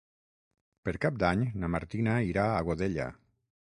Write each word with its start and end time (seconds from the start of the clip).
Per 0.87 0.93
Cap 1.03 1.19
d'Any 1.23 1.45
na 1.65 1.71
Martina 1.75 2.17
irà 2.31 2.47
a 2.57 2.67
Godella. 2.71 3.07